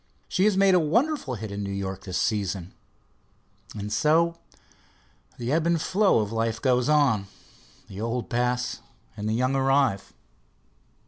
[0.27, 2.73] She has made a wonderful hit in New York this season.
[3.75, 4.35] And so
[5.37, 7.27] the ebb and flow of life goes on
[7.87, 8.79] the old pass
[9.15, 10.11] and the young arrive.